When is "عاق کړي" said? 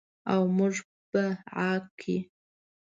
1.57-2.17